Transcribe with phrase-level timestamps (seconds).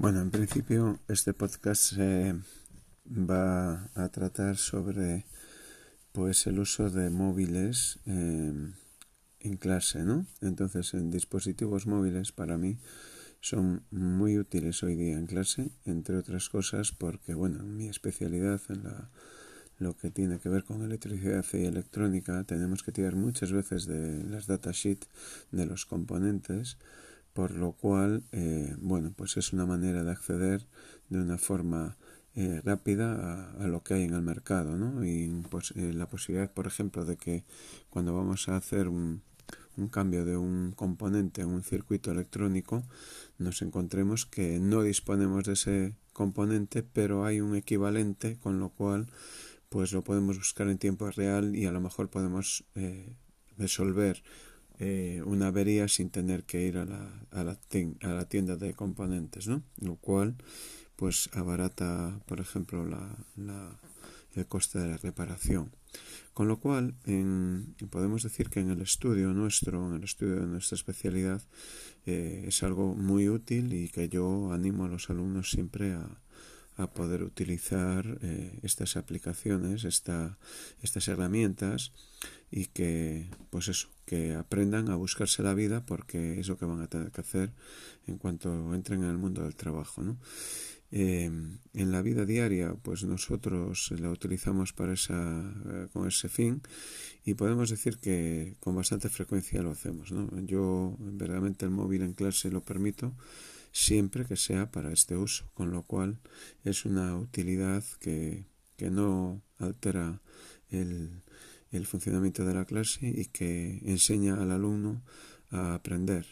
[0.00, 1.92] Bueno, en principio este podcast
[3.06, 5.26] va a tratar sobre
[6.12, 8.72] pues el uso de móviles em,
[9.40, 10.24] en clase, ¿no?
[10.40, 12.78] Entonces, en dispositivos móviles para mí
[13.42, 18.84] son muy útiles hoy día en clase, entre otras cosas porque, bueno, mi especialidad en
[18.84, 19.10] la,
[19.76, 24.24] lo que tiene que ver con electricidad y electrónica, tenemos que tirar muchas veces de
[24.24, 25.10] las datasheets
[25.52, 26.78] de los componentes
[27.32, 30.66] por lo cual, eh, bueno, pues es una manera de acceder
[31.08, 31.96] de una forma
[32.34, 35.04] eh, rápida a, lo que hay en el mercado, ¿no?
[35.04, 37.44] Y pues, eh, la posibilidad, por ejemplo, de que
[37.88, 39.22] cuando vamos a hacer un,
[39.76, 42.84] un cambio de un componente en un circuito electrónico,
[43.38, 49.08] nos encontremos que no disponemos de ese componente, pero hay un equivalente, con lo cual,
[49.68, 52.64] pues lo podemos buscar en tiempo real y a lo mejor podemos
[53.56, 54.22] resolver
[54.80, 57.58] eh, una avería sin tener que ir a la, a la,
[58.00, 59.62] a la tienda de componentes, ¿no?
[59.78, 60.36] Lo cual,
[60.96, 63.78] pues, abarata, por ejemplo, la, la,
[64.34, 65.70] el coste de la reparación.
[66.32, 66.94] Con lo cual,
[67.90, 71.42] podemos decir que en el estudio nuestro, en el estudio de nuestra especialidad,
[72.06, 76.22] eh, es algo muy útil y que yo animo a los alumnos siempre a,
[76.76, 80.38] a poder utilizar eh, estas aplicaciones, esta,
[80.82, 81.92] estas herramientas
[82.50, 86.80] y que, pues eso, que aprendan a buscarse la vida porque es lo que van
[86.80, 87.52] a tener que hacer
[88.08, 90.18] en cuanto entren en el mundo del trabajo, ¿no?
[90.90, 91.30] Eh,
[91.74, 96.60] en la vida diaria, pues nosotros la utilizamos para esa, eh, con ese fin
[97.24, 100.10] y podemos decir que con bastante frecuencia lo hacemos.
[100.10, 100.28] ¿no?
[100.40, 103.14] Yo, verdaderamente, el móvil en clase lo permito
[103.70, 106.18] siempre que sea para este uso, con lo cual
[106.64, 110.20] es una utilidad que, que no altera
[110.70, 111.22] el,
[111.70, 115.02] el funcionamiento de la clase y que enseña al alumno
[115.50, 116.26] a aprender.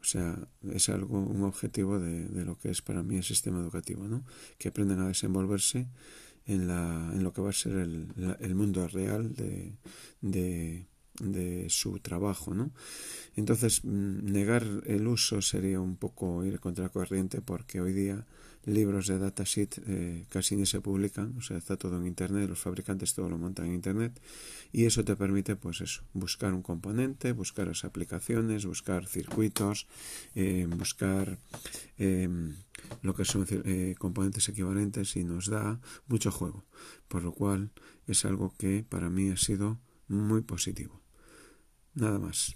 [0.00, 0.36] O sea,
[0.70, 4.24] es algo, un objetivo de, lo que es para mí el sistema educativo, ¿no?
[4.58, 5.88] Que aprendan a desenvolverse
[6.46, 9.78] en, la, en lo que va a ser el, el mundo real de,
[10.20, 10.86] de,
[11.20, 12.70] de su trabajo, ¿no?
[13.36, 18.26] Entonces, mm, negar el uso sería un poco ir contra corriente porque hoy día
[18.66, 22.60] libros de datasheet eh, casi ni se publican, o sea, está todo en internet, los
[22.60, 24.18] fabricantes todo lo montan en internet
[24.72, 29.86] y eso te permite, pues eso, buscar un componente, buscar las aplicaciones, buscar circuitos,
[30.34, 31.38] eh, buscar
[31.98, 32.28] eh,
[33.02, 36.64] lo que son eh, componentes equivalentes y nos da mucho juego,
[37.08, 37.70] por lo cual
[38.06, 41.03] es algo que para mí ha sido muy positivo.
[41.94, 42.54] Nada más.